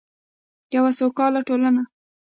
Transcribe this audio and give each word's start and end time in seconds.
یوه 0.75 0.91
سوکاله 0.99 1.41
ټولنه. 1.47 1.83